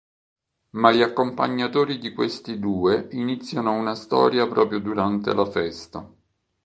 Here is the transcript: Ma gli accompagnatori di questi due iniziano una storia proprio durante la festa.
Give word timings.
Ma 0.71 0.91
gli 0.91 1.03
accompagnatori 1.03 1.99
di 1.99 2.11
questi 2.11 2.57
due 2.57 3.05
iniziano 3.11 3.73
una 3.73 3.93
storia 3.93 4.47
proprio 4.47 4.79
durante 4.79 5.31
la 5.31 5.45
festa. 5.45 6.11